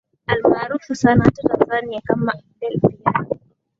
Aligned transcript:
almaarufu 0.27 0.95
sana 0.95 1.23
hapa 1.23 1.41
tanzania 1.57 2.01
kama 2.05 2.33
del 2.61 2.79
piero 2.79 3.27